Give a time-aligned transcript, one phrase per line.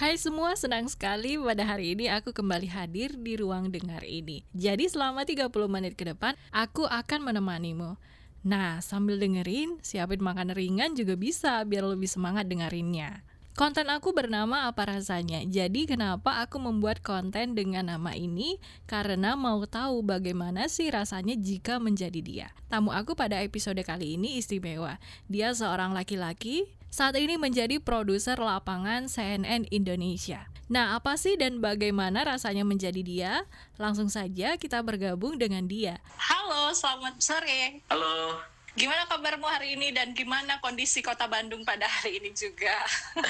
[0.00, 4.40] Hai semua, senang sekali pada hari ini aku kembali hadir di ruang dengar ini.
[4.56, 8.00] Jadi selama 30 menit ke depan, aku akan menemanimu.
[8.40, 13.28] Nah, sambil dengerin, siapin makan ringan juga bisa biar lebih semangat dengerinnya.
[13.52, 15.44] Konten aku bernama Apa Rasanya.
[15.44, 18.56] Jadi kenapa aku membuat konten dengan nama ini?
[18.88, 22.48] Karena mau tahu bagaimana sih rasanya jika menjadi dia.
[22.72, 24.96] Tamu aku pada episode kali ini istimewa.
[25.28, 30.50] Dia seorang laki-laki saat ini menjadi produser lapangan CNN Indonesia.
[30.70, 33.32] Nah, apa sih dan bagaimana rasanya menjadi dia?
[33.78, 36.02] Langsung saja kita bergabung dengan dia.
[36.18, 37.82] Halo, selamat sore.
[37.90, 38.38] Halo,
[38.78, 42.70] Gimana kabarmu hari ini dan gimana kondisi kota Bandung pada hari ini juga?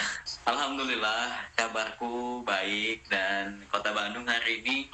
[0.52, 4.92] Alhamdulillah kabarku baik dan kota Bandung hari ini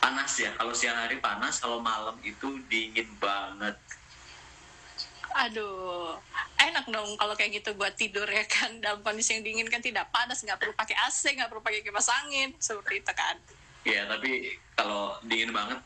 [0.00, 0.48] panas ya.
[0.56, 3.76] Kalau siang hari panas, kalau malam itu dingin banget.
[5.46, 6.18] Aduh,
[6.58, 10.10] enak dong kalau kayak gitu buat tidur ya kan dalam kondisi yang dingin kan tidak
[10.10, 13.36] panas, nggak perlu pakai AC, nggak perlu pakai kipas angin seperti itu kan.
[13.86, 15.78] Ya, tapi kalau dingin banget,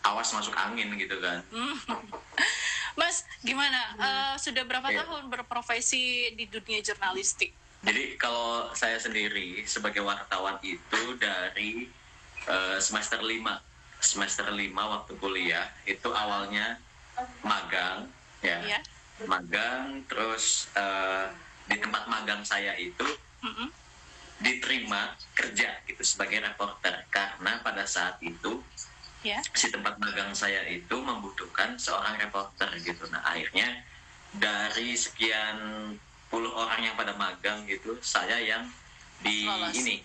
[0.00, 1.44] awas masuk angin gitu kan.
[1.52, 1.76] Hmm.
[3.00, 3.92] Mas, gimana?
[3.98, 5.04] Eh, sudah berapa Iya.
[5.04, 7.52] tahun berprofesi di dunia jurnalistik?
[7.84, 11.92] Jadi kalau saya sendiri sebagai wartawan itu dari
[12.48, 13.60] eh, semester 5
[14.00, 16.80] semester 5 waktu kuliah itu awalnya
[17.44, 18.08] magang
[18.40, 18.60] ya.
[18.60, 18.80] Iya.
[19.20, 21.26] Magang terus eh,
[21.64, 23.06] di tempat magang saya itu
[23.40, 23.70] Mm-mm.
[24.36, 28.58] diterima kerja gitu sebagai reporter karena pada saat itu
[29.24, 29.40] Ya.
[29.56, 33.80] si tempat magang saya itu membutuhkan seorang reporter gitu nah akhirnya
[34.30, 35.56] dari sekian
[36.28, 38.68] puluh orang yang pada magang gitu saya yang
[39.24, 39.72] di Lolos.
[39.74, 39.96] ini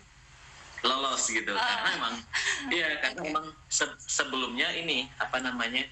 [0.80, 1.60] lolos gitu Ah.
[1.60, 2.16] karena emang
[2.80, 3.28] iya karena Oke.
[3.28, 5.84] emang se- sebelumnya ini apa namanya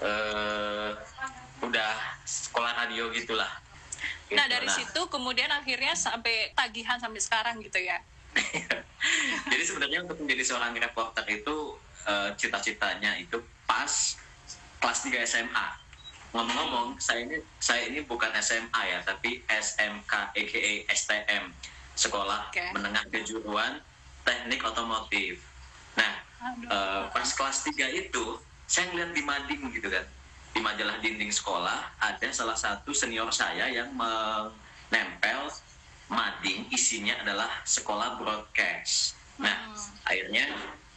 [0.00, 0.90] eh
[1.68, 1.92] udah
[2.24, 3.48] sekolah radio gitulah
[4.28, 4.52] Nah, Gitu.
[4.52, 7.96] dari situ kemudian akhirnya sampai tagihan sampai sekarang gitu ya.
[9.50, 11.56] Jadi sebenarnya untuk menjadi seorang reporter itu
[12.04, 13.88] eh, cita-citanya itu pas
[14.78, 15.66] kelas 3 SMA.
[16.36, 21.44] Ngomong-ngomong, saya ini saya ini bukan SMA ya, tapi SMK aka STM,
[21.96, 22.68] Sekolah Oke.
[22.76, 23.80] Menengah Kejuruan
[24.28, 25.40] Teknik Otomotif.
[25.96, 26.20] Nah,
[26.52, 26.68] Aduh.
[26.68, 28.24] eh, pas kelas 3 itu
[28.68, 30.04] saya ngeliat di mading gitu kan.
[30.48, 35.52] Di majalah dinding sekolah ada salah satu senior saya yang menempel
[36.08, 39.14] mading isinya adalah sekolah broadcast.
[39.36, 39.76] Nah, Hmm.
[40.04, 40.44] akhirnya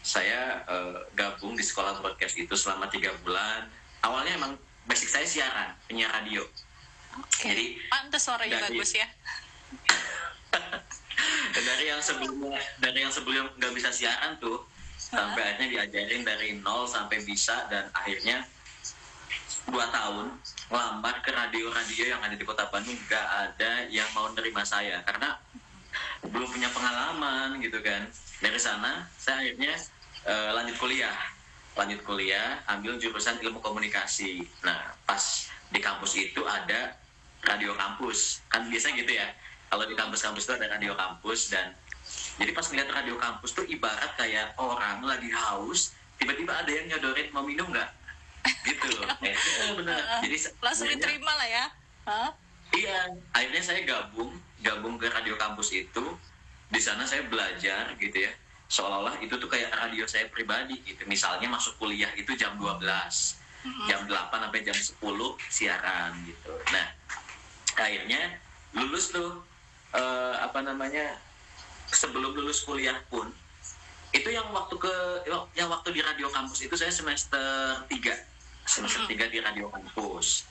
[0.02, 3.70] saya eh, gabung di sekolah broadcast itu selama tiga bulan.
[4.02, 4.54] Awalnya emang
[4.84, 6.42] basic saya siaran, penyiar radio.
[7.14, 7.44] Oke.
[7.46, 9.08] Jadi Pantes suaranya dari- bagus ya.
[11.52, 14.64] Dari yang sebelumnya dari yang sebelum nggak bisa siaran tuh
[14.98, 18.42] sampai akhirnya diajarin dari nol sampai bisa dan akhirnya
[19.70, 20.34] dua tahun
[20.72, 22.98] ngelamar ke radio-radio yang ada di kota Bandung.
[23.08, 25.38] Nggak ada yang mau nerima saya karena
[26.26, 28.08] belum punya pengalaman gitu kan.
[28.42, 29.74] Dari sana saya akhirnya
[30.26, 31.18] eh, lanjut kuliah.
[31.78, 34.44] Lanjut kuliah ambil jurusan ilmu komunikasi.
[34.66, 36.98] Nah pas di kampus itu ada
[37.46, 38.42] radio kampus.
[38.50, 39.28] Kan biasanya gitu ya
[39.72, 41.72] kalau di kampus-kampus itu ada radio kampus dan
[42.36, 47.32] jadi pas ngeliat radio kampus tuh ibarat kayak orang lagi haus tiba-tiba ada yang nyodorin
[47.32, 47.88] mau minum nggak
[48.63, 49.35] gitu loh Eh,
[49.75, 51.66] bener jadi se- Langsung akhirnya- diterima lah ya.
[52.02, 52.29] Hah?
[52.72, 52.97] Iya,
[53.31, 56.06] akhirnya saya gabung, gabung ke radio kampus itu.
[56.68, 58.31] Di sana saya belajar gitu ya.
[58.68, 61.03] Seolah-olah itu tuh kayak radio saya pribadi gitu.
[61.03, 62.79] Misalnya masuk kuliah itu jam 12.
[63.85, 64.97] Jam 8 sampai jam 10
[65.46, 66.50] siaran gitu.
[66.72, 66.88] Nah,
[67.75, 68.40] akhirnya
[68.72, 69.44] lulus tuh
[69.91, 71.19] eh, apa namanya?
[71.88, 73.28] Sebelum lulus kuliah pun
[74.12, 74.94] itu yang waktu ke
[75.53, 77.40] yang waktu di radio kampus itu saya semester
[77.85, 78.31] 3
[78.66, 80.46] semester 3 di radio kampus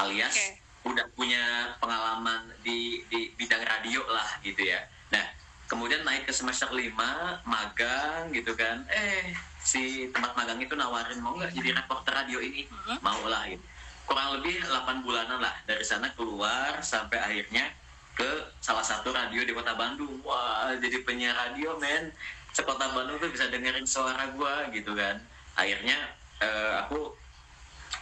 [0.00, 0.92] alias Oke.
[0.92, 4.80] udah punya pengalaman di di bidang radio lah gitu ya.
[5.12, 5.22] Nah,
[5.68, 6.96] kemudian naik ke semester 5
[7.44, 8.82] magang gitu kan.
[8.88, 12.66] Eh, si tempat magang itu nawarin mau nggak jadi reporter radio ini?
[13.04, 13.62] Mau lah gitu.
[14.08, 17.70] Kurang lebih 8 bulanan lah dari sana keluar sampai akhirnya
[18.12, 18.28] ke
[18.60, 20.20] salah satu radio di kota Bandung.
[20.26, 22.12] Wah, jadi penyiar radio, men.
[22.52, 25.16] Sekota Bandung tuh bisa dengerin suara gua gitu kan.
[25.56, 25.96] Akhirnya
[26.42, 27.21] eh, aku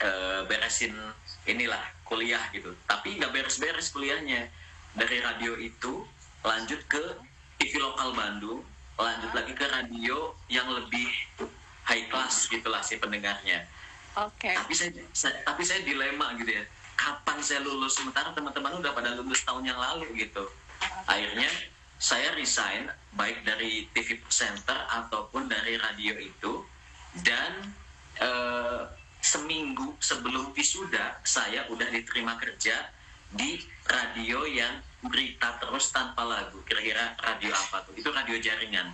[0.00, 0.96] eh, beresin
[1.44, 2.72] inilah kuliah gitu.
[2.84, 4.48] Tapi nggak beres-beres kuliahnya.
[4.90, 6.02] Dari radio itu
[6.42, 7.02] lanjut ke
[7.60, 8.64] TV lokal Bandung
[8.96, 11.08] lanjut lagi ke radio yang lebih
[11.84, 13.64] high class gitulah si pendengarnya.
[14.18, 14.50] Oke.
[14.50, 16.64] tapi saya, saya- tapi saya dilema gitu ya.
[16.98, 17.96] Kapan saya lulus?
[17.96, 20.44] Sementara teman-teman udah pada lulus tahun yang lalu gitu.
[21.06, 21.48] Akhirnya
[21.96, 26.66] saya resign baik dari TV presenter ataupun dari radio itu.
[27.22, 27.72] Dan
[28.20, 28.82] eh,
[29.20, 32.88] seminggu sebelum wisuda saya udah diterima kerja
[33.30, 36.60] di radio yang berita terus tanpa lagu.
[36.64, 37.94] Kira-kira radio apa tuh?
[37.94, 38.90] Itu radio jaringan.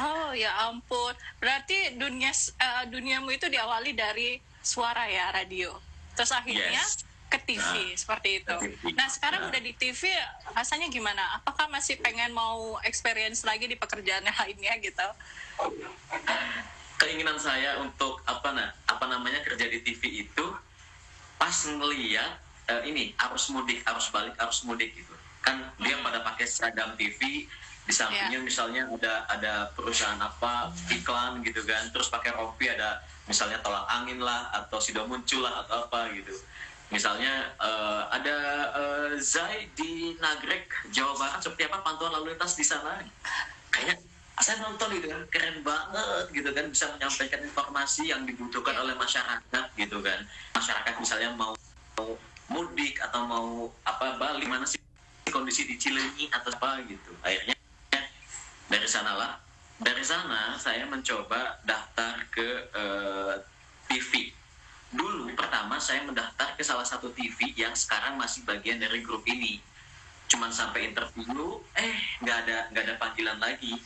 [0.00, 1.14] Oh ya ampun.
[1.38, 5.72] Berarti dunia uh, duniamu itu diawali dari suara ya radio.
[6.16, 7.06] Terus akhirnya Yes.
[7.30, 8.56] ke TV Nah, seperti itu.
[8.58, 8.82] TV.
[8.92, 9.48] Nah sekarang Nah.
[9.48, 10.10] udah di TV
[10.50, 11.38] rasanya gimana?
[11.38, 15.08] Apakah masih pengen mau experience lagi di pekerjaan yang lainnya gitu?
[17.00, 20.46] Keinginan saya untuk apa nah, apa namanya kerja di TV itu
[21.40, 22.36] pas ngeliat
[22.68, 25.14] eh, ini arus mudik, arus balik, arus mudik gitu.
[25.40, 26.04] Kan dia Hmm.
[26.04, 27.48] pada pakai seragam TV
[27.88, 31.88] di sampingnya misalnya ada ada perusahaan apa iklan gitu kan.
[31.88, 36.36] Terus pakai rompi ada misalnya tolak angin lah atau sido muncul lah atau apa gitu.
[36.92, 38.36] Misalnya eh, ada
[38.76, 43.00] eh, Zai di Nagrek Jawa Barat seperti apa pantauan lalu lintas di sana?
[43.72, 44.04] Kayak
[44.40, 49.64] saya nonton gitu kan keren banget gitu kan bisa menyampaikan informasi yang dibutuhkan oleh masyarakat
[49.76, 50.20] gitu kan.
[50.56, 51.52] Masyarakat misalnya mau,
[52.00, 52.16] mau
[52.48, 53.48] mudik atau mau
[53.84, 54.80] apa balik mana sih
[55.28, 57.12] kondisi di Cilenyi atau apa gitu.
[57.20, 57.54] Akhirnya
[58.72, 59.36] dari sanalah
[59.76, 63.34] dari sana saya mencoba daftar ke eh,
[63.92, 64.32] TV
[64.90, 69.60] dulu pertama saya mendaftar ke salah satu TV yang sekarang masih bagian dari grup ini.
[70.32, 71.94] Cuman sampai interview eh
[72.24, 73.76] nggak ada nggak ada panggilan lagi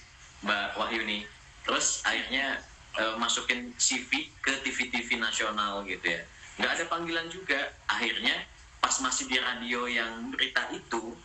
[0.44, 1.24] Mbak Wahyuni.
[1.64, 2.60] Terus akhirnya
[3.00, 6.22] eh, masukin CV ke TV-TV nasional gitu ya.
[6.60, 7.72] Nggak ada panggilan juga.
[7.88, 8.44] Akhirnya
[8.78, 11.16] pas masih di radio yang berita itu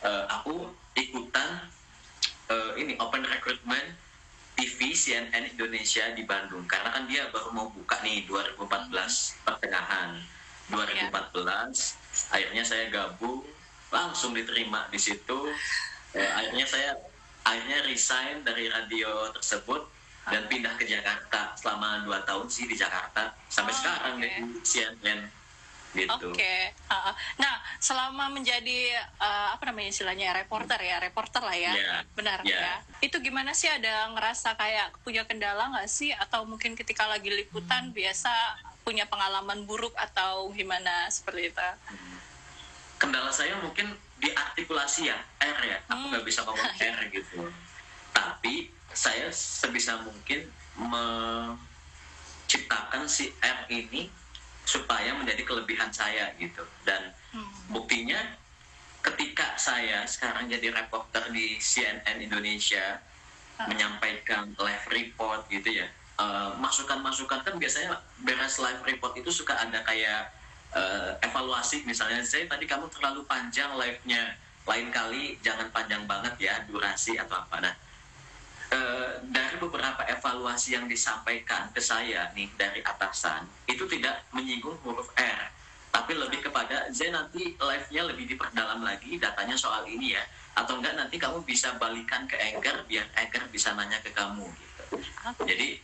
[0.00, 1.68] eh, aku ikutan
[2.48, 4.00] eh, ini open recruitment
[4.54, 6.64] TV CNN Indonesia di Bandung.
[6.64, 10.16] Karena kan dia baru mau buka nih 2014 pertengahan.
[10.72, 13.44] 2014 akhirnya saya gabung
[13.92, 15.52] langsung diterima di situ.
[16.16, 16.96] Eh, akhirnya saya
[17.44, 19.84] akhirnya resign dari radio tersebut
[20.24, 24.60] dan pindah ke Jakarta selama dua tahun sih di Jakarta sampai Oh, sekarang deh di
[24.64, 25.20] CNN
[25.94, 26.74] gitu Oke.
[26.90, 31.96] Uh, Nah, selama menjadi uh, apa namanya istilahnya reporter ya, reporter lah ya, Iya.
[32.18, 32.58] benar Iya.
[32.58, 32.74] ya.
[32.98, 37.94] Itu gimana sih ada ngerasa kayak punya kendala nggak sih, atau mungkin ketika lagi liputan
[37.94, 38.32] biasa
[38.82, 41.68] punya pengalaman buruk atau gimana seperti itu?
[43.04, 46.08] Kendala saya mungkin di artikulasi ya R ya aku Hmm.
[46.08, 47.52] nggak bisa ngomong R gitu
[48.10, 51.60] tapi saya sebisa mungkin menciptakan
[53.04, 54.08] si R ini
[54.64, 57.50] supaya menjadi kelebihan saya gitu dan Hmm.
[57.68, 58.16] buktinya
[59.02, 63.02] ketika saya sekarang jadi reporter di CNN Indonesia
[63.54, 63.68] Ah.
[63.68, 69.82] menyampaikan live report gitu ya eh, masukan-masukan kan biasanya beres live report itu suka ada
[69.82, 70.30] kayak
[70.74, 74.36] eh, evaluasi misalnya saya tadi kamu terlalu panjang live-nya.
[74.64, 77.56] Lain kali jangan panjang banget ya durasi atau apa.
[77.62, 77.74] Nah
[78.72, 85.12] eh, dari beberapa evaluasi yang disampaikan ke saya nih dari atasan itu tidak menyinggung huruf
[85.14, 85.54] R
[85.94, 90.26] tapi lebih kepada Zai nanti live-nya lebih diperdalam lagi datanya soal ini ya
[90.58, 94.98] atau enggak nanti kamu bisa balikan ke anchor biar anchor bisa nanya ke kamu gitu.
[95.46, 95.78] Jadi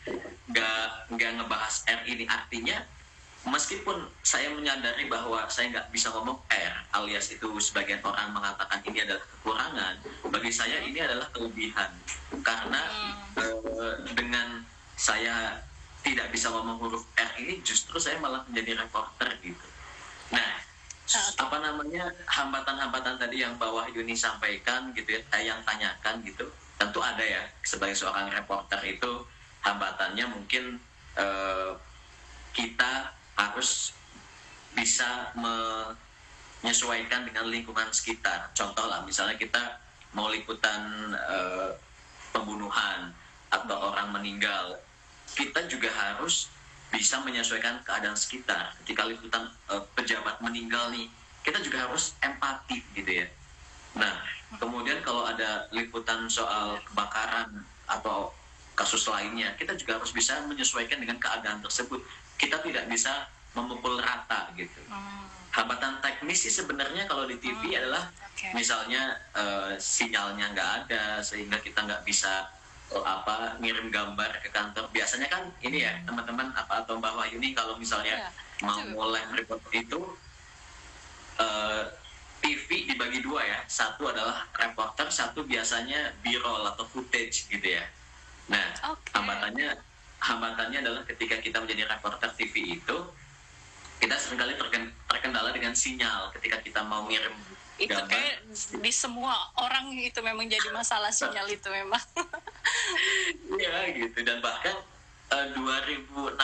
[0.50, 2.26] nggak nggak ngebahas R ini.
[2.26, 2.82] Artinya
[3.48, 9.00] meskipun saya menyadari bahwa saya nggak bisa ngomong R alias itu sebagian orang mengatakan ini
[9.00, 9.94] adalah kekurangan
[10.28, 11.90] bagi saya ini adalah kelebihan.
[12.44, 12.82] Karena
[13.40, 14.60] eh, dengan
[15.00, 15.56] saya
[16.04, 19.66] tidak bisa ngomong huruf R ini justru saya malah menjadi reporter gitu.
[20.32, 20.70] Nah
[21.10, 26.46] Ah, apa namanya hambatan-hambatan tadi yang bawah Yuni sampaikan gitu ya eh, yang tanyakan gitu
[26.78, 29.26] tentu ada ya sebagai seorang reporter itu
[29.66, 30.78] hambatannya mungkin
[31.18, 31.75] eh,
[32.54, 33.97] kita harus
[34.76, 35.32] bisa
[36.61, 38.52] menyesuaikan dengan lingkungan sekitar.
[38.52, 39.80] Contoh lah misalnya kita
[40.12, 41.73] mau liputan eh,
[42.35, 43.11] pembunuhan
[43.50, 44.78] atau orang meninggal
[45.35, 46.50] kita juga harus
[46.90, 48.75] bisa menyesuaikan keadaan sekitar.
[48.85, 51.09] Ketika liputan eh, pejabat meninggal nih
[51.40, 53.26] kita juga harus empati gitu ya.
[53.97, 54.20] Nah
[54.61, 58.35] kemudian kalau ada liputan soal kebakaran atau
[58.75, 62.00] kasus lainnya kita juga harus bisa menyesuaikan dengan keadaan tersebut
[62.40, 64.80] kita tidak bisa memukul rata gitu.
[64.88, 68.56] Hmm, hambatan teknis sih sebenarnya kalau di TV adalah Oke.
[68.56, 72.49] misalnya eh, sinyalnya nggak ada sehingga kita nggak bisa
[72.97, 74.88] eh, apa ngirim gambar ke kantor.
[74.88, 79.61] Biasanya kan ini ya teman-teman apa atau Mbak Wahyuni kalau misalnya Ya, mau mulai report
[79.76, 80.00] itu
[81.37, 81.85] eh,
[82.40, 83.61] TV dibagi dua ya.
[83.68, 87.85] Satu adalah reporter satu biasanya b-roll atau footage gitu ya.
[88.49, 89.12] Nah Oke.
[89.12, 89.89] hambatannya
[90.21, 92.97] hambatannya adalah ketika kita menjadi reporter TV itu
[94.00, 97.33] kita sering kali terken- terkendala dengan sinyal ketika kita mau ngirim
[97.81, 98.12] itu gambar.
[98.12, 98.37] kayak
[98.85, 102.00] di semua orang itu memang jadi masalah sinyal itu memang.
[103.61, 104.77] Iya gitu dan bahkan
[105.33, 106.37] eh, 2016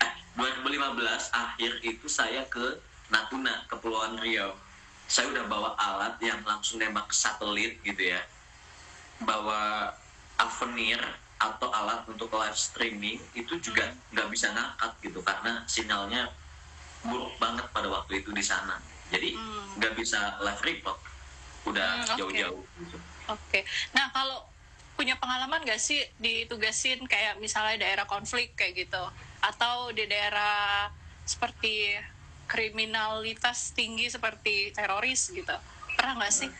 [0.00, 2.80] eh 2015 akhir itu saya ke
[3.12, 4.54] Natuna Kepulauan Riau
[5.06, 8.20] saya udah bawa alat yang langsung nembak satelit gitu ya
[9.22, 9.94] bawa
[10.36, 10.98] Avenir
[11.36, 16.32] atau alat untuk live streaming itu juga nggak bisa ngangkat gitu karena sinyalnya
[17.04, 18.80] buruk banget pada waktu itu di sana
[19.12, 19.76] jadi Hmm.
[19.76, 20.96] nggak bisa live report
[21.68, 22.18] udah Hmm, oke.
[22.18, 22.98] jauh-jauh gitu.
[23.26, 23.66] Oke.
[23.90, 24.38] Nah, kalau
[24.94, 29.02] punya pengalaman nggak sih ditugasin kayak misalnya daerah konflik kayak gitu
[29.42, 30.88] atau di daerah
[31.26, 31.98] seperti
[32.46, 35.52] kriminalitas tinggi seperti teroris gitu.
[35.98, 36.50] Pernah nggak sih?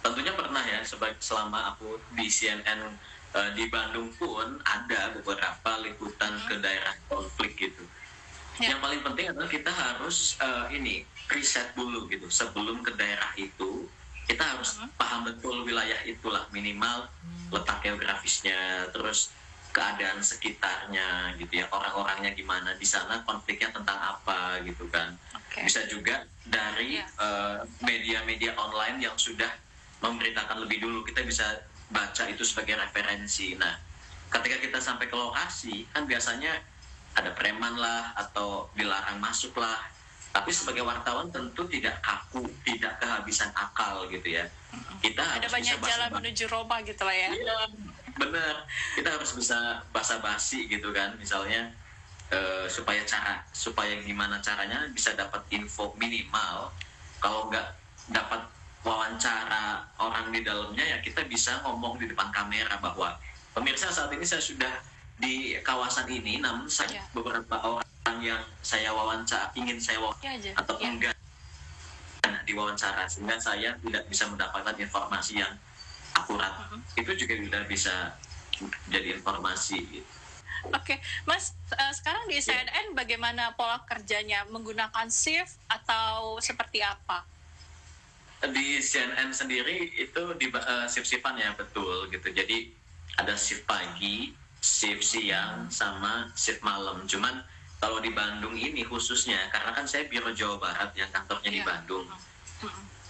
[0.00, 2.88] tentunya pernah ya sebagai selama aku di CNN
[3.34, 7.84] eh, di Bandung pun ada beberapa liputan ke daerah konflik gitu.
[8.60, 8.76] Ya.
[8.76, 11.00] yang paling penting adalah kita harus eh, ini
[11.32, 12.28] riset dulu gitu.
[12.28, 13.88] Sebelum ke daerah itu
[14.28, 16.44] kita harus paham betul wilayah itulah.
[16.52, 17.08] Minimal
[17.50, 19.32] letak geografisnya terus
[19.70, 21.66] keadaan sekitarnya gitu ya.
[21.72, 25.16] Orang-orangnya gimana di sana konfliknya tentang apa gitu kan.
[25.50, 25.66] Oke.
[25.66, 27.06] bisa juga dari Iya.
[27.06, 29.50] eh, media-media online yang sudah
[29.98, 31.02] memberitakan lebih dulu.
[31.02, 31.46] Kita bisa
[31.90, 33.74] baca itu sebagai referensi nah
[34.30, 36.54] ketika kita sampai ke lokasi kan biasanya
[37.18, 39.78] ada preman lah atau dilarang masuk lah
[40.30, 44.46] tapi sebagai wartawan tentu tidak kaku tidak kehabisan akal gitu ya
[45.00, 47.30] kita Ada harus banyak bisa jalan menuju Roma gitu lah ya.
[47.32, 47.58] Iya,
[48.20, 48.54] bener.
[48.94, 49.58] Kita harus bisa
[49.90, 51.72] basa-basi gitu kan, misalnya
[52.30, 56.70] eh, supaya cara, supaya gimana caranya bisa dapat info minimal.
[57.18, 57.68] Kalau nggak
[58.12, 58.42] dapat
[58.80, 63.12] wawancara orang di dalamnya ya kita bisa ngomong di depan kamera bahwa
[63.52, 64.72] pemirsa saat ini saya sudah
[65.20, 67.04] di kawasan ini, namun saya Iya.
[67.12, 70.52] beberapa orang yang saya wawancara ingin saya wawancara Ya aja.
[70.56, 70.88] atau Ya.
[70.88, 71.16] enggak
[72.40, 75.52] diwawancara sehingga saya tidak bisa mendapatkan informasi yang
[76.16, 76.80] akurat Mhm.
[76.98, 77.94] itu juga sudah bisa
[78.88, 80.10] jadi informasi gitu.
[80.72, 84.44] Oke, Mas, eh, sekarang di CNN bagaimana pola kerjanya?
[84.44, 87.24] Menggunakan shift atau seperti apa?
[88.40, 92.32] Di CNN sendiri itu di uh, shift-shiftan ya betul gitu.
[92.32, 92.72] Jadi
[93.20, 97.04] ada shift pagi shift siang sama shift malam.
[97.04, 97.44] Cuman
[97.76, 101.68] kalau di Bandung ini khususnya karena kan saya biro Jawa Barat yang kantornya di Iya.
[101.68, 102.08] Bandung.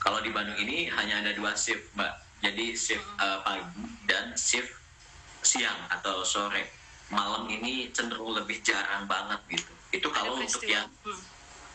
[0.00, 2.10] Kalau di Bandung ini hanya ada dua shift mbak.
[2.42, 4.72] Jadi shift uh, pagi dan shift
[5.46, 6.66] siang atau sore.
[7.10, 9.72] Malam ini cenderung lebih jarang banget gitu.
[9.90, 11.18] Itu kalau untuk yang Hmm.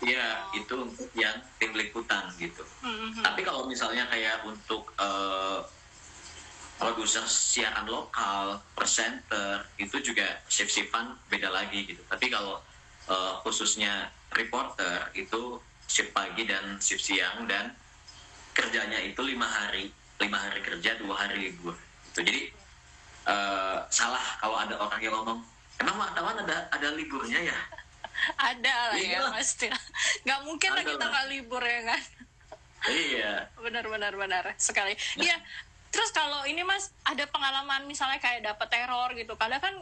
[0.04, 5.60] Ya itu untuk yang tim liputan gitu Hmm, hmm, tapi kalau misalnya kayak untuk eh,
[6.76, 12.04] produser siaran lokal, presenter itu juga shift-shiftan beda lagi gitu.
[12.06, 12.60] Tapi kalau
[13.10, 17.74] eh, khususnya reporter itu shift pagi dan shift siang dan
[18.54, 21.74] kerjanya itu lima hari, lima hari kerja, dua hari libur.
[22.12, 22.20] Gitu.
[22.22, 22.42] Jadi
[23.34, 25.40] eh, salah kalau ada orang yang ngomong,
[25.82, 27.58] emang wartawan ada ada liburnya ya?
[28.34, 29.30] Ada lah ya, Iya.
[29.30, 29.68] pasti.
[30.26, 32.02] Nggak mungkin lah kita nggak libur ya kan?
[32.90, 33.34] iya.
[33.58, 34.94] Benar-benar benar sekali.
[35.18, 35.38] Iya.
[35.96, 39.32] Terus kalau ini Mas ada pengalaman misalnya kayak dapat teror gitu.
[39.40, 39.74] Kadang kan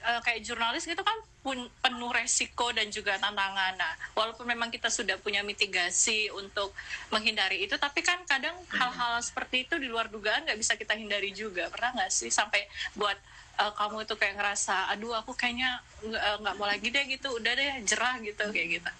[0.00, 3.76] eh, kayak jurnalis gitu kan pun penuh resiko dan juga tantangan.
[3.76, 6.72] Nah, walaupun memang kita sudah punya mitigasi untuk
[7.12, 11.36] menghindari itu, tapi kan kadang hal-hal seperti itu di luar dugaan nggak bisa kita hindari
[11.36, 11.68] juga.
[11.68, 12.64] Pernah nggak sih sampai
[12.96, 13.20] buat
[13.58, 17.52] eh, kamu itu kayak ngerasa, aduh aku kayaknya nggak nggak mau lagi deh gitu, udah
[17.52, 18.90] deh jerah gitu kayak gitu.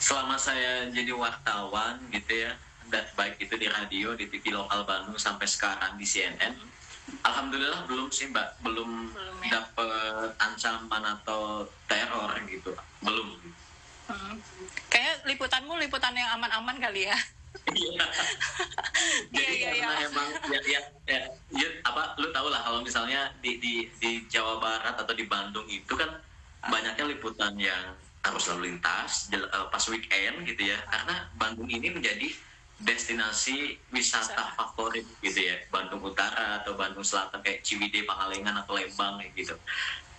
[0.00, 2.56] selama saya jadi wartawan gitu ya
[2.88, 6.56] dan baik itu di radio di TV lokal Bandung sampai sekarang di CNN
[7.20, 9.60] alhamdulillah belum sih mbak belum, Belum ya.
[9.60, 13.28] dapet ancaman atau teror gitu belum
[14.04, 14.36] Hmm.
[14.92, 17.16] Kayak liputanmu liputan yang aman-aman kali ya.
[17.74, 18.06] Iya.
[19.34, 20.08] jadi Iya, iya, karena iya.
[20.10, 21.20] emang ya, ya, ya,
[21.54, 25.64] ya, apa lu tau lah kalau misalnya di, di di Jawa Barat atau di Bandung
[25.70, 26.18] itu kan
[26.66, 27.94] banyaknya liputan yang
[28.24, 30.78] harus lalu lintas eh, pas weekend gitu ya.
[30.88, 32.28] Karena Bandung ini menjadi
[32.82, 35.56] destinasi wisata favorit gitu ya.
[35.70, 39.54] Bandung Utara atau Bandung Selatan kayak Ciwidey, Pangalengan atau Lembang kayak gitu.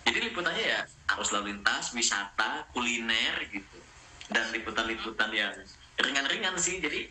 [0.06, 3.78] Jadi liputannya ya harus lalu lintas wisata kuliner gitu.
[4.30, 5.52] Dan liputan-liputan yang
[5.98, 6.78] ringan-ringan sih.
[6.78, 7.10] Jadi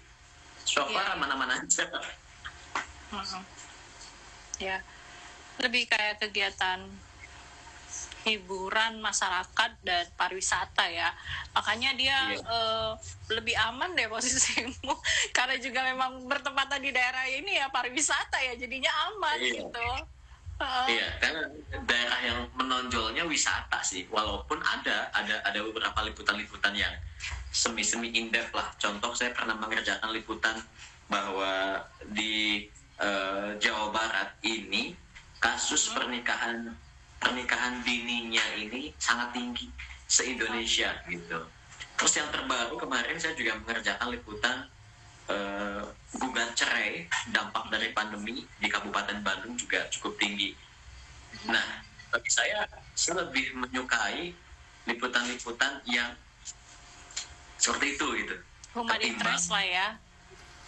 [0.65, 1.13] so far Iya.
[1.15, 1.85] aman-aman aja
[3.13, 3.43] Mm-mm.
[4.57, 4.81] Ya,
[5.61, 6.83] lebih kayak kegiatan
[8.25, 11.13] hiburan masyarakat dan pariwisata ya.
[11.53, 12.41] Makanya dia Iya.
[12.41, 12.91] eh,
[13.29, 14.73] lebih aman deh posisimu
[15.37, 19.53] karena juga memang bertempatan di daerah ini ya pariwisata ya jadinya aman Iya.
[19.61, 19.87] gitu.
[20.55, 20.87] Heeh.
[20.87, 21.41] Iya, karena
[21.83, 24.07] daerah yang menonjolnya wisata sih.
[24.07, 26.95] Walaupun ada ada ada beberapa liputan-liputan yang
[27.55, 28.67] semi-semi in-depth lah.
[28.75, 30.59] Contoh saya pernah mengerjakan liputan
[31.07, 31.79] bahwa
[32.11, 32.67] di
[32.99, 34.91] eh, Jawa Barat ini
[35.39, 36.75] kasus pernikahan
[37.21, 39.71] pernikahan dininya ini sangat tinggi
[40.05, 41.41] se-Indonesia gitu.
[41.95, 44.67] terus yang terbaru kemarin saya juga mengerjakan liputan
[45.31, 45.81] uh,
[46.19, 50.51] gugat cerai dampak dari pandemi di Kabupaten Bandung juga cukup tinggi.
[51.47, 54.35] Nah, bagi saya saya lebih menyukai
[54.85, 56.11] liputan-liputan yang
[57.65, 58.35] seperti itu gitu.
[58.77, 59.87] Human interest lah ya.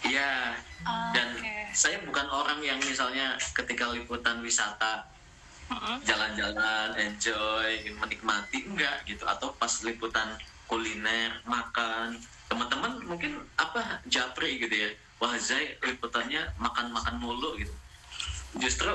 [0.02, 0.34] Iya.
[0.82, 1.70] Oh, dan okay.
[1.70, 5.06] saya bukan orang yang misalnya ketika liputan wisata
[6.02, 12.16] jalan-jalan, enjoy, menikmati enggak gitu atau pas liputan kuliner, makan,
[12.48, 14.90] teman-teman mungkin apa japri gitu ya.
[15.20, 17.74] Wah, Zai liputannya makan-makan mulu gitu.
[18.56, 18.90] Justru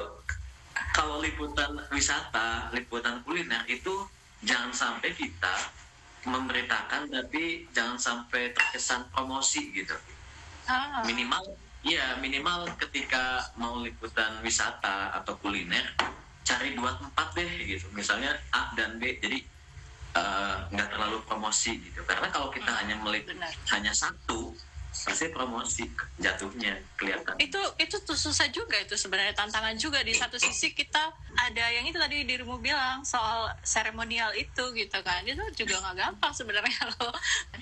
[0.95, 4.07] kalau liputan wisata, liputan kuliner itu
[4.41, 5.53] jangan sampai kita
[6.23, 9.95] memberitakan tapi jangan sampai terkesan promosi gitu
[10.63, 11.03] Ah.
[11.03, 11.43] minimal
[11.83, 15.83] ya minimal ketika mau liputan wisata atau kuliner
[16.41, 19.43] cari dua tempat deh gitu misalnya A dan B jadi
[20.13, 23.51] eh, nggak terlalu promosi gitu karena kalau kita Hmm, hanya meliput benar.
[23.71, 24.55] hanya satu
[24.93, 25.89] pasti promosi
[26.21, 31.09] jatuhnya kelihatan itu itu tuh susah juga itu sebenarnya tantangan juga di satu sisi kita
[31.33, 36.33] ada yang itu tadi dirimu bilang soal seremonial itu gitu kan itu juga nggak gampang
[36.33, 37.13] sebenarnya loh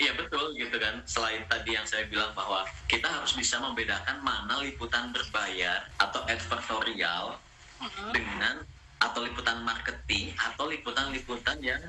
[0.02, 1.04] Iya betul gitu kan.
[1.06, 7.38] Selain tadi yang saya bilang bahwa kita harus bisa membedakan mana liputan berbayar atau advertorial
[7.78, 8.10] Mm-mm.
[8.10, 8.66] dengan
[9.02, 11.82] atau liputan marketing atau liputan-liputan yang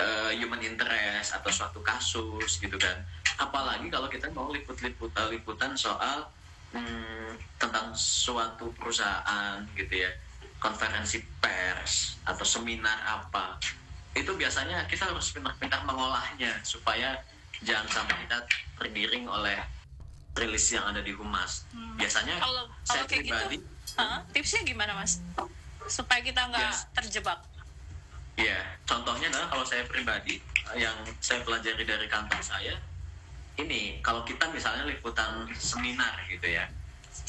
[0.00, 3.04] eh, human interest atau suatu kasus gitu kan.
[3.36, 6.28] Apalagi kalau kita mau liput-liput liputan soal
[6.72, 10.10] hmm, tentang suatu perusahaan gitu ya,
[10.60, 13.60] konferensi pers atau seminar apa
[14.16, 17.20] itu biasanya kita harus pintar-pintar mengolahnya supaya
[17.60, 18.38] jangan sampai kita
[18.80, 19.60] tergiring oleh
[20.40, 21.68] rilis yang ada di humas.
[21.76, 22.00] Hmm.
[22.00, 24.20] Biasanya kalau saya kalau kayak pribadi, gitu Hah?
[24.34, 25.22] tipsnya gimana mas
[25.86, 26.84] supaya kita nggak Yes.
[26.92, 27.38] terjebak
[28.36, 30.36] ya contohnya adalah kalau saya pribadi
[30.76, 30.92] yang
[31.24, 32.74] saya pelajari dari kantor saya,
[33.56, 36.68] ini kalau kita misalnya liputan seminar gitu ya,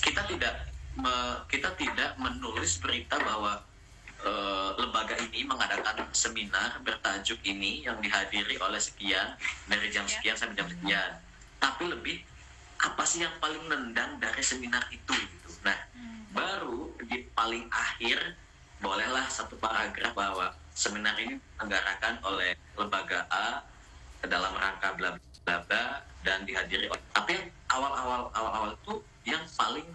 [0.04, 0.54] kita tidak
[0.96, 3.64] me- kita tidak menulis berita bahwa
[4.18, 9.38] eh, lembaga ini mengadakan seminar bertajuk ini yang dihadiri oleh sekian
[9.70, 10.12] dari jam Ya.
[10.18, 11.12] sekian sampai jam sekian,
[11.62, 12.26] tapi lebih
[12.78, 15.50] apa sih yang paling nendang dari seminar itu gitu.
[15.62, 15.78] Nah,
[16.34, 18.38] baru di paling akhir
[18.78, 23.66] bolehlah satu paragraf bahwa seminar ini diselenggarakan oleh lembaga A
[24.22, 25.10] dalam rangka bla
[25.46, 25.84] bla bla
[26.28, 29.88] dan dihadiri oleh tapi yang awal-awal awal-awal itu yang paling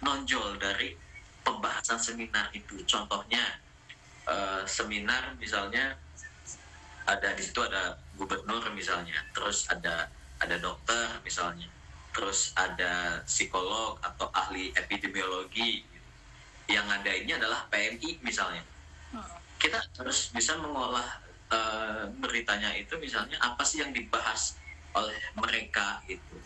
[0.00, 0.96] nonjol dari
[1.44, 2.80] pembahasan seminar itu.
[2.88, 3.60] Contohnya
[4.24, 5.92] eh, seminar misalnya
[7.04, 10.08] ada di situ ada gubernur misalnya terus ada
[10.40, 11.68] ada dokter misalnya
[12.12, 15.84] terus ada psikolog atau ahli epidemiologi.
[16.68, 18.60] Yang ada ini adalah PMI misalnya.
[19.56, 21.08] Kita harus bisa mengolah
[21.52, 24.56] eh, beritanya itu misalnya apa sih yang dibahas
[24.96, 26.36] oleh mereka itu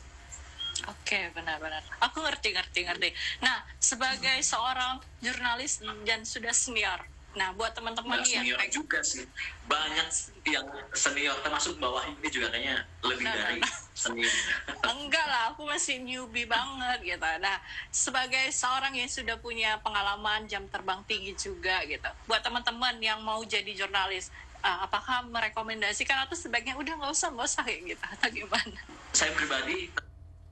[0.88, 1.84] Oke, benar-benar.
[2.02, 3.08] Aku ngerti, ngerti, ngerti.
[3.44, 6.98] Nah, sebagai seorang jurnalis dan sudah senior,
[7.32, 9.24] nah buat teman-teman yang senior juga sih
[9.64, 10.04] banyak
[10.52, 14.34] yang senior termasuk bawah ini juga kayaknya lebih Nah, dari nah, senior
[14.92, 17.30] enggak lah, aku masih newbie banget gitu.
[17.40, 17.56] Nah,
[17.88, 23.40] sebagai seorang yang sudah punya pengalaman jam terbang tinggi juga gitu, buat teman-teman yang mau
[23.46, 24.28] jadi jurnalis,
[24.62, 28.78] ah, apakah merekomendasikan atau sebaiknya udah nggak usah nggak usah kayak gitu atau gimana?
[29.12, 29.90] saya pribadi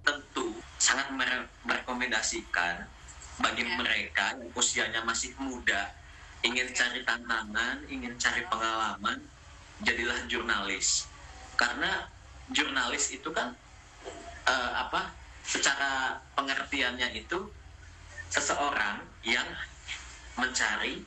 [0.04, 2.84] tentu sangat mere- merekomendasikan
[3.40, 3.72] bagi Ya.
[3.78, 5.92] mereka yang usianya masih muda
[6.44, 9.16] ingin cari tantangan ingin cari pengalaman
[9.80, 11.08] jadilah jurnalis
[11.56, 12.08] karena
[12.52, 13.56] jurnalis itu kan
[14.44, 15.12] eh, apa
[15.44, 17.48] secara pengertiannya itu
[18.28, 19.46] seseorang yang
[20.36, 21.02] mencari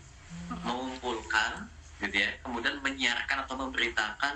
[0.65, 1.69] mengumpulkan
[2.03, 4.35] gitu ya kemudian menyiarkan atau memberitakan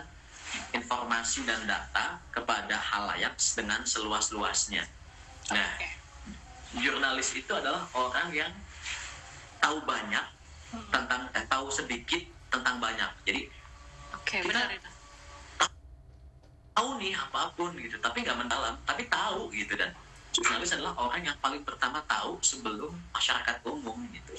[0.71, 4.87] informasi dan data kepada halayak dengan seluas-luasnya.
[5.51, 5.69] Nah,
[6.79, 8.51] jurnalis itu adalah orang yang
[9.59, 10.23] tahu banyak
[10.87, 13.11] tentang eh, tahu sedikit tentang banyak.
[13.27, 13.41] Jadi
[14.15, 14.89] Oke, Kita- benar itu.
[16.71, 19.91] tahu nih apa pun gitu, tapi nggak mendalam, tapi tahu gitu dan
[20.31, 24.37] jurnalis adalah orang yang paling pertama tahu sebelum masyarakat umum gitu.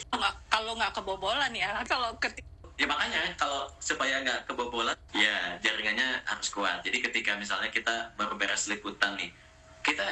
[0.48, 2.46] Kalau nggak kebobolan ya, kalau ketika
[2.78, 6.78] Ya makanya kalau supaya nggak kebobolan, ya jaringannya harus kuat.
[6.86, 9.34] Jadi ketika misalnya kita baru beres liputan nih,
[9.82, 10.06] kita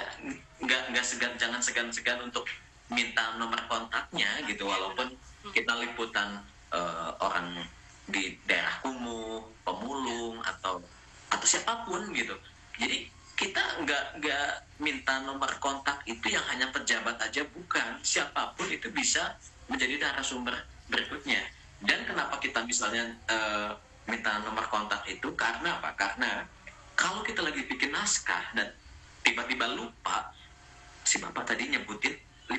[0.66, 2.42] nggak nggak segan jangan segan-segan untuk
[2.90, 5.14] minta nomor kontaknya gitu, walaupun
[5.54, 6.42] kita liputan
[6.74, 7.62] eh, orang
[8.10, 10.82] di daerah kumuh, pemulung atau
[11.30, 12.34] atau siapa pun gitu.
[12.82, 13.06] Jadi
[13.38, 14.50] kita nggak nggak
[14.82, 20.56] minta nomor kontak itu yang hanya pejabat aja bukan siapa pun itu bisa menjadi narasumber
[20.88, 21.44] berikutnya
[21.80, 23.70] dan kenapa kita misalnya eh,
[24.06, 26.46] minta nomor kontak itu karena apa karena
[26.94, 28.72] kalau kita lagi bikin naskah dan
[29.20, 30.32] tiba-tiba lupa
[31.02, 32.14] si bapak tadi nyebutin
[32.46, 32.54] 15%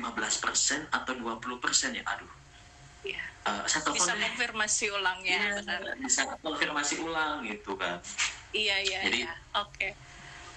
[0.92, 1.24] atau 20%
[1.94, 2.32] ya aduh
[3.06, 3.24] Iya.
[3.48, 5.80] Eh, saya Bisa konfirmasi ulang ya, Iya, benar.
[5.96, 8.04] bisa konfirmasi ulang gitu kan
[8.52, 9.34] Iya, iya, Jadi- iya.
[9.56, 9.90] Oke.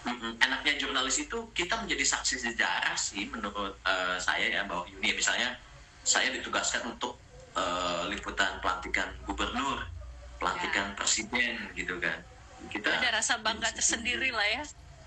[0.00, 0.32] Mm-mm.
[0.40, 5.54] enaknya jurnalis itu kita menjadi saksi sejarah sih menurut eh, saya ya bahwa Yuni misalnya
[6.02, 7.20] saya ditugaskan untuk
[7.56, 9.82] eh, liputan pelantikan gubernur
[10.40, 12.18] pelantikan presiden gitu kan
[12.68, 14.64] kita Ada rasa bangga tersendiri lah ya.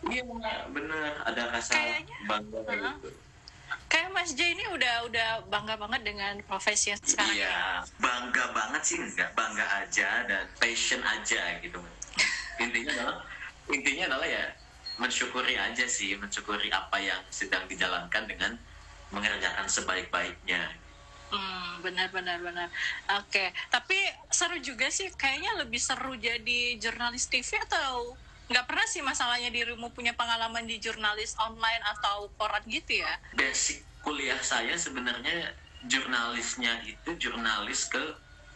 [0.10, 0.24] iya
[0.68, 3.10] bener ada rasa Kayaknya, bangga gitu
[3.90, 7.34] Kayak Mas J ini udah udah bangga banget dengan profesi yang sekarang.
[7.34, 7.46] ya.
[7.46, 7.62] Iya,
[8.02, 11.78] bangga banget sih enggak, bangga aja dan passion aja gitu.
[12.58, 13.18] Intinya adalah
[13.70, 14.46] intinya adalah ya
[14.98, 18.58] mensyukuri aja sih, mensyukuri apa yang sedang dijalankan dengan
[19.10, 20.74] mengerjakan sebaik-baiknya.
[21.34, 22.70] Hmm, benar benar benar.
[23.18, 23.98] Oke, tapi
[24.30, 25.10] seru juga sih.
[25.18, 28.14] Kayaknya lebih seru jadi jurnalis TV atau
[28.54, 33.14] nggak pernah sih masalahnya dirimu punya pengalaman di jurnalis online atau koran gitu ya?
[33.34, 35.58] Basic kuliah saya sebenarnya
[35.90, 38.04] jurnalisnya itu jurnalis ke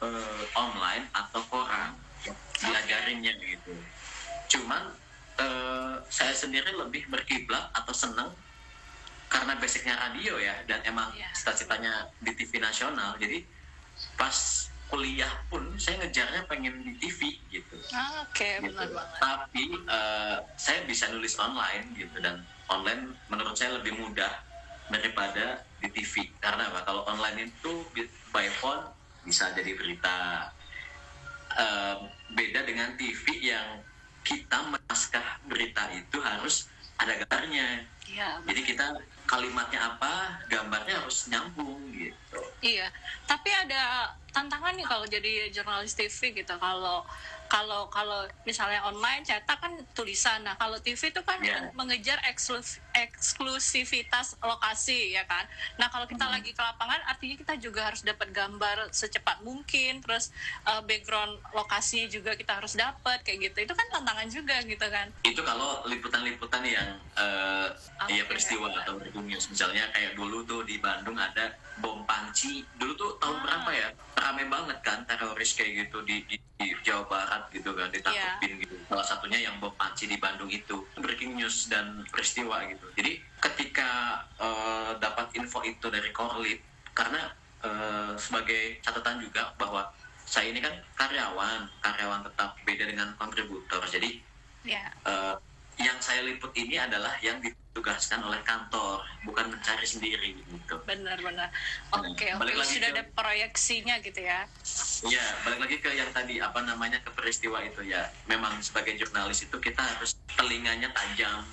[0.05, 1.97] eh, online atau koran
[2.61, 3.73] diajarinnya gitu.
[4.53, 4.93] Cuman
[5.41, 8.37] eh, saya sendiri lebih berkiblat atau seneng
[9.27, 11.27] karena basicnya radio ya dan emang Iya.
[11.35, 13.43] cita-citanya di TV nasional jadi
[14.15, 14.35] pas
[14.87, 17.19] kuliah pun saya ngejarnya pengen di TV
[17.51, 18.71] gitu Ah, Oke, gitu.
[18.71, 19.19] benar banget.
[19.19, 22.39] Tapi eh, saya bisa nulis online gitu dan
[22.71, 24.31] online menurut saya lebih mudah
[24.87, 26.39] daripada di TV.
[26.39, 26.87] Karena apa?
[26.87, 27.91] Kalau online itu
[28.31, 28.87] by phone
[29.27, 30.47] bisa jadi berita.
[31.57, 31.95] Eh,
[32.29, 33.83] beda dengan TV yang
[34.21, 37.87] kita menaskah berita itu harus ada gambarnya.
[38.07, 38.87] Iya, Jadi kita
[39.27, 42.39] kalimatnya apa, gambarnya harus nyambung gitu.
[42.63, 42.87] Iya,
[43.27, 46.53] tapi ada tantangan nih kalau jadi jurnalis TV gitu.
[46.57, 47.01] Kalau
[47.47, 50.43] kalau kalau misalnya online cetak kan tulisan.
[50.43, 51.71] Nah, kalau TV itu kan Iya.
[51.71, 55.47] mengejar eksklusif, eksklusivitas lokasi ya kan.
[55.79, 56.37] Nah, kalau kita Hmm.
[56.37, 60.29] lagi ke lapangan artinya kita juga harus dapat gambar secepat mungkin, terus
[60.67, 63.57] uh, background lokasi juga kita harus dapat kayak gitu.
[63.63, 65.07] Itu kan tantangan juga gitu kan.
[65.23, 67.67] itu kalau liputan-liputan yang eh
[68.07, 68.27] ya Oke.
[68.27, 69.47] peristiwa atau news.
[69.47, 72.62] Misalnya kayak dulu tuh di Bandung ada bom panci.
[72.75, 73.43] Dulu tuh tahun Ah.
[73.43, 73.88] berapa ya?
[74.17, 78.62] Rame banget kan teroris kayak gitu di, di, di Jawa Barat gitu kan ditangkepin Iya.
[78.65, 78.75] gitu.
[78.86, 80.84] Salah satunya yang bom panci di Bandung itu.
[80.95, 82.86] Breaking news dan peristiwa gitu.
[82.93, 83.89] Jadi ketika
[84.38, 86.60] eh, dapat info itu dari Korlip
[86.91, 87.30] karena
[87.62, 89.86] eh, sebagai catatan juga bahwa
[90.27, 93.80] saya ini kan karyawan karyawan tetap beda dengan kontributor.
[93.84, 94.19] Jadi
[94.62, 94.84] Ya.
[95.06, 95.36] eh,
[95.77, 97.38] yang saya liput ini adalah yang
[97.77, 100.81] ditugaskan oleh kantor, bukan mencari sendiri gitu.
[100.81, 101.53] Benar-benar.
[101.93, 102.41] Oke, oke.
[102.41, 104.49] Balik lagi Sudah ke- ada proyeksinya gitu ya.
[105.05, 108.09] Ya, balik lagi ke yang tadi apa namanya ke peristiwa itu ya.
[108.25, 111.45] Memang sebagai jurnalis itu kita harus telinganya tajam,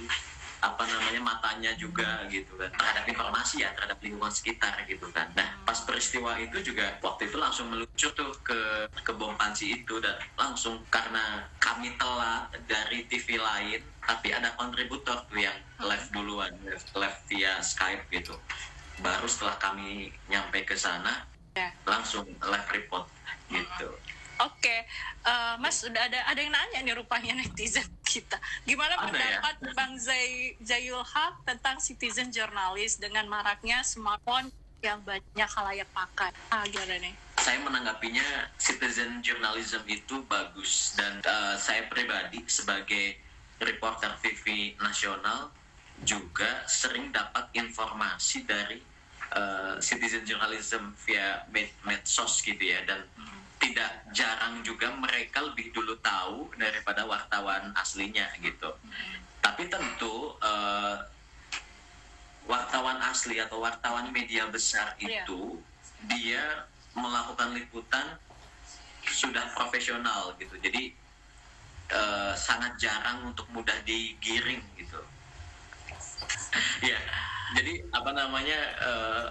[0.64, 5.28] apa namanya matanya juga gitu kan terhadap informasi ya terhadap lingkungan sekitar gitu kan.
[5.36, 10.00] Nah pas peristiwa itu juga waktu itu langsung meluncur tuh ke ke bom panci itu
[10.00, 16.52] dan langsung karena kami telat dari TV lain tapi ada kontributor tuh yang live duluan
[16.96, 18.32] live via Skype gitu.
[19.04, 21.70] Baru setelah kami nyampe ke sana Ya.
[21.86, 23.06] langsung live report
[23.46, 23.86] gitu.
[24.42, 24.82] Oke,
[25.22, 28.38] eh, Mas udah ada ada yang nanya nih rupanya netizen kita.
[28.62, 29.10] Gimana Ada ya?
[29.10, 36.30] pendapat Bang Zai, Zayul Haq tentang citizen journalist dengan maraknya smartphone yang banyak halayak pakai?
[36.54, 37.14] Ah, gimana nih?
[37.42, 43.18] Saya menanggapinya citizen journalism itu bagus dan eh, saya pribadi sebagai
[43.58, 45.50] reporter TV nasional
[46.04, 48.78] juga sering dapat informasi dari
[49.34, 53.02] eh, citizen journalism via med medsos gitu ya dan
[53.64, 58.68] tidak jarang juga mereka lebih dulu tahu daripada wartawan aslinya gitu.
[59.40, 60.96] Tapi tentu eh,
[62.44, 65.24] wartawan asli atau wartawan media besar Iya.
[65.24, 65.56] itu
[66.12, 68.20] dia melakukan liputan
[69.08, 70.60] sudah profesional gitu.
[70.60, 70.92] Jadi
[71.88, 75.00] eh, sangat jarang untuk mudah digiring gitu.
[76.92, 77.00] ya,
[77.56, 79.26] jadi apa namanya eh,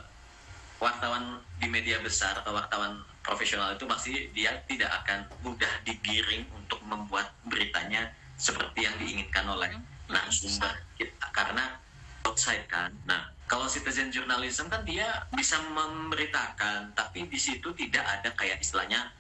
[0.82, 6.83] wartawan di media besar atau wartawan profesional itu pasti dia tidak akan mudah digiring untuk
[6.83, 9.71] membuat beritanya seperti yang diinginkan oleh
[10.12, 11.79] narasumber kita karena
[12.27, 12.91] outside kan.
[13.07, 19.12] Nah, kalau citizen journalism kan dia bisa memberitakan, tapi di situ tidak ada kayak istilahnya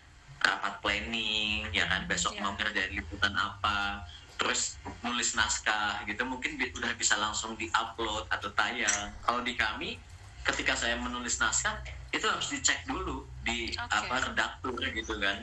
[0.43, 2.43] rapat planning, ya kan besok Iya.
[2.43, 4.03] mau ngerjain liputan apa,
[4.35, 9.15] terus nulis naskah gitu mungkin udah bisa langsung diupload atau tayang.
[9.23, 9.95] Kalau di kami
[10.43, 11.79] ketika saya menulis naskah
[12.11, 13.91] itu harus dicek dulu di Oke.
[13.91, 15.37] apa redaktur gitu kan.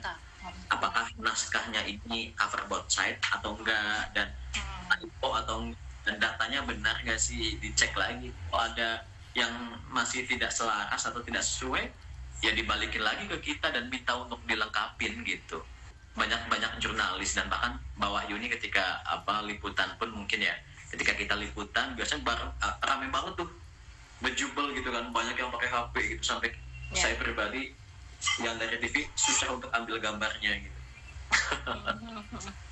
[0.72, 4.08] Apakah naskahnya ini cover both side atau enggak?
[4.16, 4.28] Dan
[4.90, 5.68] typo atau
[6.02, 7.60] dan datanya benar nggak sih?
[7.60, 8.32] Dicek lagi.
[8.48, 9.04] Kalau ada
[9.36, 9.52] yang
[9.92, 11.86] masih tidak selaras atau tidak sesuai
[12.40, 15.60] ya dibalikin lagi ke kita dan minta untuk dilengkapin gitu.
[16.16, 20.56] Banyak banyak jurnalis dan bahkan bawah Yuni ketika apa liputan pun mungkin ya
[20.90, 23.50] ketika kita liputan biasanya bar, uh, rame banget tuh.
[24.20, 26.24] Bejubel gitu kan banyak yang pakai HP gitu.
[26.24, 26.50] Sampai
[26.90, 27.06] Ya.
[27.06, 27.70] saya pribadi
[28.42, 30.78] yang dari TV susah untuk ambil gambarnya gitu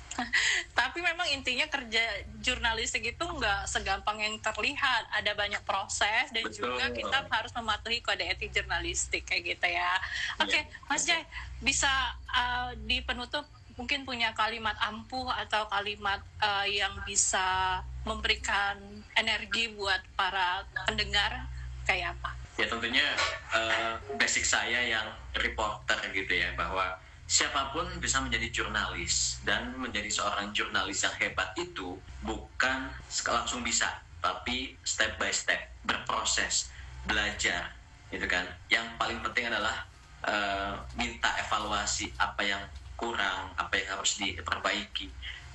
[0.75, 2.03] Tapi memang intinya kerja
[2.43, 5.07] jurnalistik itu nggak segampang yang terlihat.
[5.15, 6.75] Ada banyak proses dan Betul.
[6.75, 9.95] juga kita harus mematuhi kode etik jurnalistik kayak gitu ya.
[10.43, 11.09] Oke, Iya, Mas betul.
[11.15, 11.23] Jai,
[11.63, 11.91] bisa
[12.31, 13.47] uh, di penutup
[13.79, 18.75] mungkin punya kalimat ampuh atau kalimat uh, yang bisa memberikan
[19.15, 21.47] energi buat para pendengar
[21.87, 22.38] kayak apa?
[22.59, 23.07] Ya tentunya
[23.55, 25.07] eh, basic saya yang
[25.39, 26.91] reporter gitu ya bahwa
[27.23, 32.91] siapa pun bisa menjadi jurnalis dan menjadi seorang jurnalis yang hebat itu bukan
[33.31, 33.87] langsung bisa
[34.19, 36.67] tapi step by step berproses
[37.07, 37.71] belajar
[38.11, 39.87] gitu kan yang paling penting adalah
[40.27, 42.63] eh, minta evaluasi apa yang
[42.99, 45.07] kurang apa yang harus diperbaiki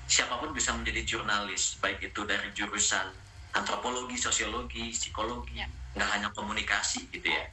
[0.08, 3.12] siapa pun bisa menjadi jurnalis baik itu dari jurusan
[3.52, 5.68] antropologi sosiologi psikologi Ya.
[5.94, 7.44] Nggak hanya komunikasi gitu ya.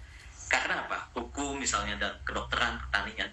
[0.52, 1.08] Karena apa?
[1.16, 3.30] Hukum misalnya dan kedokteran pertanian.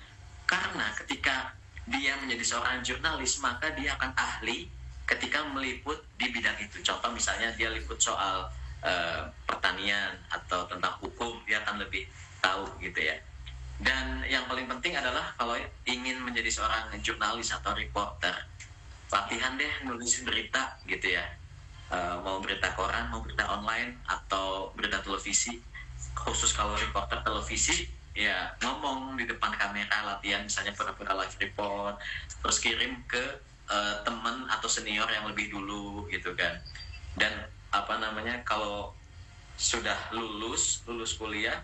[0.49, 1.53] Karena ketika
[1.88, 4.68] dia menjadi seorang jurnalis maka dia akan ahli
[5.09, 6.85] ketika meliput di bidang itu.
[6.85, 8.47] Contoh misalnya dia liput soal
[8.85, 12.07] eh, pertanian atau tentang hukum dia akan lebih
[12.44, 13.16] tahu gitu ya.
[13.79, 15.55] Dan yang paling penting adalah kalau
[15.87, 18.35] ingin menjadi seorang jurnalis atau reporter
[19.09, 21.25] latihan deh nulis berita gitu ya
[21.88, 25.57] Eh, mau berita koran mau berita online atau berita televisi
[26.12, 31.96] khusus kalau reporter televisi ya ngomong di depan kamera latihan misalnya pura-pura live report
[32.44, 33.40] terus kirim ke
[33.72, 36.61] eh, teman atau senior yang lebih dulu gitu kan.
[37.16, 38.92] Dan apa namanya kalau
[39.57, 41.57] sudah lulus lulus kuliah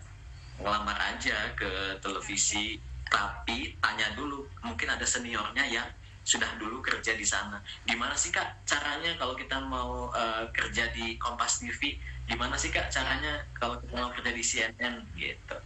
[0.57, 2.81] ngelamar aja ke televisi
[3.13, 5.85] tapi tanya dulu mungkin ada seniornya yang
[6.25, 7.61] sudah dulu kerja di sana.
[7.85, 12.89] Gimana sih kak caranya kalau kita mau eh, kerja di Kompas TV gimana sih kak
[12.89, 15.57] caranya kalau kita mau kerja di CNN gitu.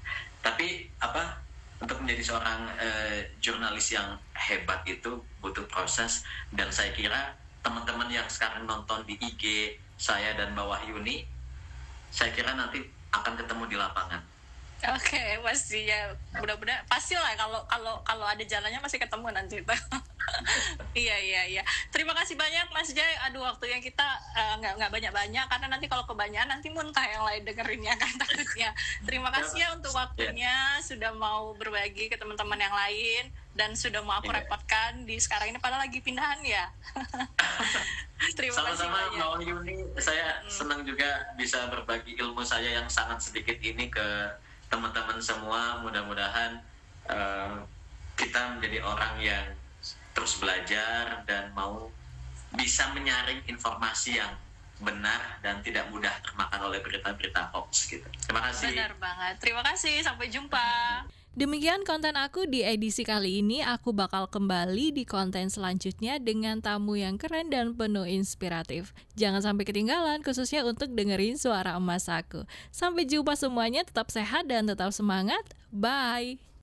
[0.42, 1.38] Tapi apa
[1.78, 6.26] untuk menjadi seorang eh, jurnalis yang hebat itu butuh proses.
[6.50, 11.26] Dan saya kira teman-teman yang sekarang nonton di IG saya dan bawah Yuni
[12.08, 12.80] saya kira nanti
[13.12, 14.22] akan ketemu di lapangan
[14.78, 16.14] Oke, pasti ya.
[16.38, 19.58] Mudah-mudahan pasti lah kalau kalau kalau ada jalannya masih ketemu nanti.
[20.94, 21.62] iya iya iya.
[21.90, 23.18] Terima kasih banyak Mas Jai.
[23.26, 24.06] Aduh waktunya kita
[24.38, 28.12] eh, nggak nggak banyak banyak karena nanti kalau kebanyakan nanti muntah yang lain dengerinnya kan
[28.22, 28.70] takutnya.
[29.02, 34.22] Terima kasih ya untuk waktunya sudah mau berbagi ke teman-teman yang lain dan sudah mau
[34.22, 34.46] aku Iya.
[34.46, 36.70] repotkan di sekarang ini padahal lagi pindahan ya.
[38.38, 39.18] Terima kasih sama-sama banyak.
[39.18, 44.06] Mbak Yuni saya senang juga bisa berbagi ilmu saya yang sangat sedikit ini ke
[44.68, 46.60] teman-teman semua mudah-mudahan
[47.08, 47.56] eh,
[48.16, 49.46] kita menjadi orang yang
[50.12, 51.88] terus belajar dan mau
[52.56, 54.32] bisa menyaring informasi yang
[54.78, 59.34] benar dan tidak mudah termakan oleh berita-berita hoax gitu terima kasih Benar banget.
[59.42, 60.06] Terima kasih.
[60.06, 60.68] Sampai jumpa.
[61.38, 63.62] Demikian konten aku di edisi kali ini.
[63.62, 68.90] Aku bakal kembali di konten selanjutnya dengan tamu yang keren dan penuh inspiratif.
[69.14, 72.42] Jangan sampai ketinggalan khususnya untuk dengerin suara emas aku.
[72.74, 75.46] Sampai jumpa semuanya, tetap sehat dan tetap semangat.
[75.70, 76.48] Bye.